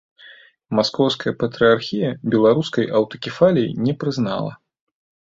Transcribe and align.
Маскоўская 0.77 1.33
патрыярхія 1.43 2.09
беларускай 2.35 2.85
аўтакефаліі 3.01 3.77
не 3.89 3.93
прызнала. 4.05 4.51